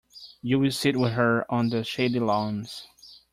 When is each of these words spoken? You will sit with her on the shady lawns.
You 0.41 0.57
will 0.57 0.71
sit 0.71 0.97
with 0.99 1.13
her 1.13 1.45
on 1.53 1.69
the 1.69 1.83
shady 1.83 2.19
lawns. 2.19 2.87